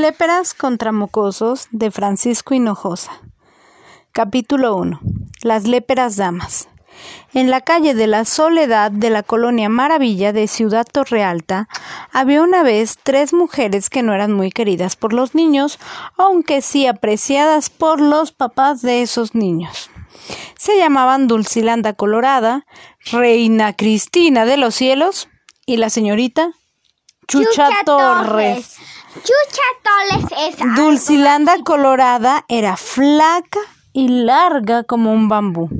[0.00, 3.12] Léperas contra mocosos de Francisco Hinojosa.
[4.12, 5.00] Capítulo 1.
[5.42, 6.68] Las léperas damas.
[7.32, 11.70] En la calle de la Soledad de la colonia Maravilla de Ciudad Torrealta
[12.12, 15.78] había una vez tres mujeres que no eran muy queridas por los niños,
[16.18, 19.88] aunque sí apreciadas por los papás de esos niños.
[20.58, 22.66] Se llamaban Dulcilanda Colorada,
[23.10, 25.30] Reina Cristina de los Cielos
[25.64, 26.52] y la señorita
[27.28, 28.76] Chucha, Torres.
[29.22, 33.60] Chucha Torres es algo Dulcilanda Colorada era flaca
[33.92, 35.70] y larga como un bambú.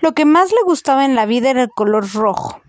[0.00, 2.60] Lo que más le gustaba en la vida era el color rojo.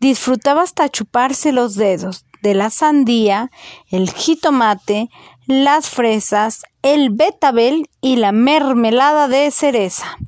[0.00, 3.50] Disfrutaba hasta chuparse los dedos de la sandía,
[3.90, 5.08] el jitomate,
[5.46, 10.18] las fresas, el betabel y la mermelada de cereza.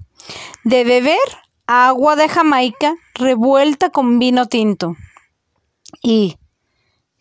[0.65, 1.19] De beber
[1.67, 4.97] agua de Jamaica revuelta con vino tinto.
[6.03, 6.39] Y,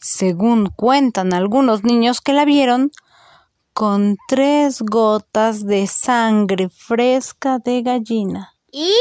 [0.05, 2.91] según cuentan algunos niños que la vieron,
[3.73, 8.53] con tres gotas de sangre fresca de gallina.
[8.71, 8.93] Y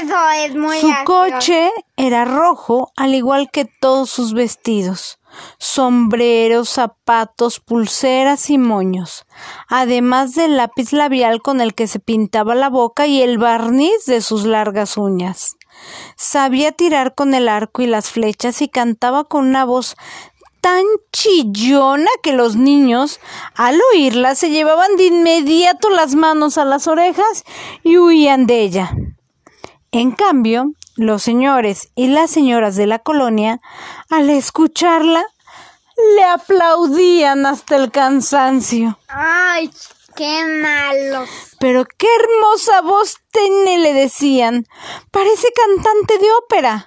[0.00, 5.18] eso es muy Su coche era rojo, al igual que todos sus vestidos,
[5.58, 9.26] sombreros, zapatos, pulseras y moños,
[9.68, 14.22] además del lápiz labial con el que se pintaba la boca y el barniz de
[14.22, 15.56] sus largas uñas.
[16.16, 19.96] Sabía tirar con el arco y las flechas y cantaba con una voz
[20.60, 23.20] tan chillona que los niños,
[23.54, 27.44] al oírla, se llevaban de inmediato las manos a las orejas
[27.82, 28.94] y huían de ella.
[29.90, 33.60] En cambio, los señores y las señoras de la colonia,
[34.10, 35.24] al escucharla,
[36.16, 38.98] le aplaudían hasta el cansancio.
[39.08, 39.70] Ay,
[40.16, 41.24] qué malo.
[41.58, 44.66] Pero qué hermosa voz tiene, le decían.
[45.10, 46.86] Parece cantante de ópera.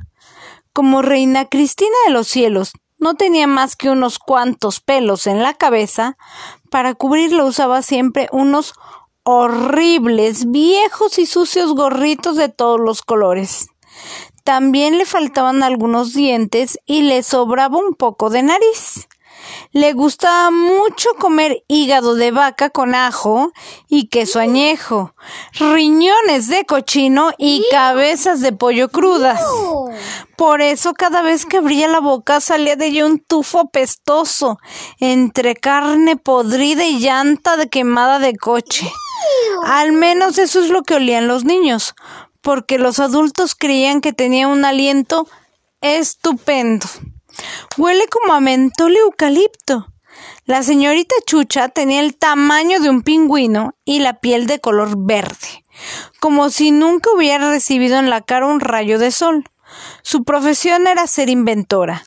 [0.73, 5.55] Como reina Cristina de los cielos, no tenía más que unos cuantos pelos en la
[5.55, 6.17] cabeza,
[6.69, 8.75] para cubrirlo usaba siempre unos
[9.23, 13.67] horribles, viejos y sucios gorritos de todos los colores.
[14.43, 19.07] También le faltaban algunos dientes y le sobraba un poco de nariz.
[19.71, 23.51] Le gustaba mucho comer hígado de vaca con ajo
[23.87, 25.15] y queso añejo,
[25.59, 29.41] riñones de cochino y cabezas de pollo crudas.
[30.35, 34.57] Por eso cada vez que abría la boca salía de ella un tufo pestoso,
[34.99, 38.91] entre carne podrida y llanta de quemada de coche.
[39.63, 41.93] Al menos eso es lo que olían los niños,
[42.41, 45.27] porque los adultos creían que tenía un aliento
[45.81, 46.87] estupendo.
[47.77, 49.87] Huele como a mentol eucalipto.
[50.45, 55.63] La señorita Chucha tenía el tamaño de un pingüino y la piel de color verde,
[56.19, 59.45] como si nunca hubiera recibido en la cara un rayo de sol.
[60.01, 62.03] Su profesión era ser inventora.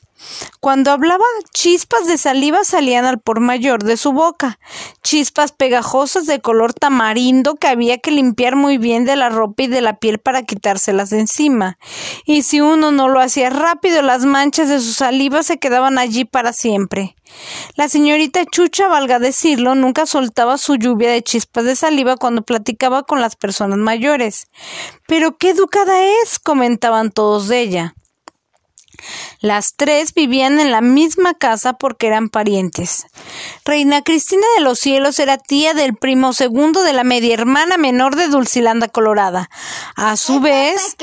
[0.59, 4.59] Cuando hablaba, chispas de saliva salían al por mayor de su boca,
[5.03, 9.67] chispas pegajosas de color tamarindo que había que limpiar muy bien de la ropa y
[9.67, 11.77] de la piel para quitárselas de encima.
[12.25, 16.25] Y si uno no lo hacía rápido, las manchas de su saliva se quedaban allí
[16.25, 17.15] para siempre.
[17.75, 23.03] La señorita Chucha, valga decirlo, nunca soltaba su lluvia de chispas de saliva cuando platicaba
[23.03, 24.47] con las personas mayores.
[25.07, 27.95] Pero qué educada es, comentaban todos de ella.
[29.45, 33.05] Las tres vivían en la misma casa porque eran parientes.
[33.63, 38.15] Reina Cristina de los Cielos era tía del primo segundo de la media hermana menor
[38.15, 39.51] de Dulcilanda Colorada.
[39.95, 40.97] A su vez,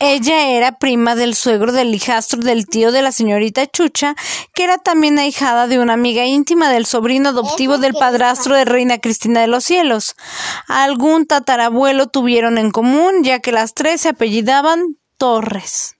[0.00, 4.16] ella era prima del suegro del hijastro del tío de la señorita Chucha,
[4.54, 8.98] que era también ahijada de una amiga íntima del sobrino adoptivo del padrastro de Reina
[8.98, 10.14] Cristina de los Cielos.
[10.66, 15.97] Algún tatarabuelo tuvieron en común, ya que las tres se apellidaban Torres.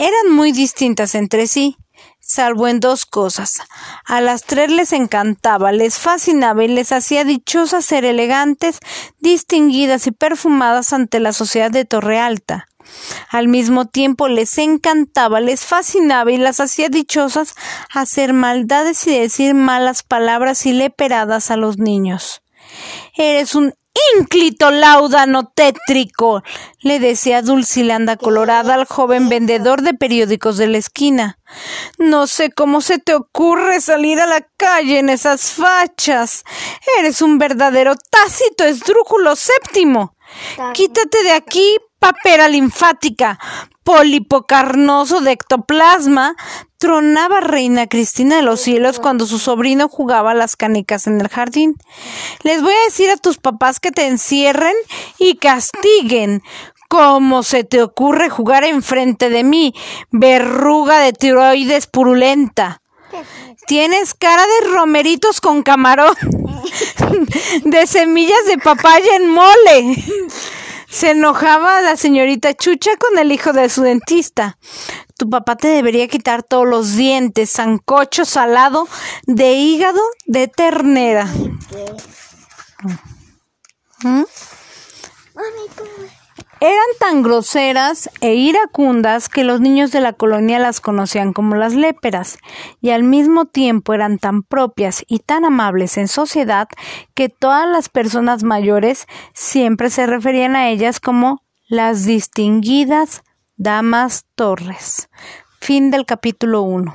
[0.00, 1.76] Eran muy distintas entre sí,
[2.20, 3.58] salvo en dos cosas.
[4.06, 8.78] A las tres les encantaba, les fascinaba y les hacía dichosas ser elegantes,
[9.18, 12.66] distinguidas y perfumadas ante la sociedad de Torre Alta.
[13.28, 17.54] Al mismo tiempo les encantaba, les fascinaba y las hacía dichosas
[17.92, 22.40] hacer maldades y decir malas palabras y leperadas a los niños.
[23.14, 23.74] Eres un
[24.16, 26.42] ínclito láudano tétrico,
[26.80, 31.38] le decía Dulcilanda Colorada al joven vendedor de periódicos de la esquina.
[31.98, 36.44] No sé cómo se te ocurre salir a la calle en esas fachas.
[36.98, 40.14] Eres un verdadero tácito esdrújulo séptimo.
[40.72, 43.38] Quítate de aquí, papera linfática,
[43.84, 46.34] pólipo carnoso de ectoplasma,
[46.78, 51.76] tronaba Reina Cristina de los cielos cuando su sobrino jugaba las canicas en el jardín.
[52.42, 54.74] Les voy a decir a tus papás que te encierren
[55.18, 56.42] y castiguen.
[56.88, 59.74] ¿Cómo se te ocurre jugar enfrente de mí,
[60.10, 62.82] verruga de tiroides purulenta?
[63.66, 66.16] Tienes cara de romeritos con camarón,
[67.64, 70.04] de semillas de papaya en mole.
[70.90, 74.58] Se enojaba la señorita Chucha con el hijo de su dentista.
[75.16, 78.88] Tu papá te debería quitar todos los dientes, sancocho salado
[79.24, 81.26] de hígado de ternera.
[84.02, 84.24] ¿Mm?
[85.34, 86.10] Eran
[87.00, 92.38] tan groseras e iracundas que los niños de la colonia las conocían como las léperas,
[92.82, 96.68] y al mismo tiempo eran tan propias y tan amables en sociedad
[97.14, 103.22] que todas las personas mayores siempre se referían a ellas como las distinguidas
[103.56, 105.08] damas Torres.
[105.58, 106.94] Fin del capítulo 1.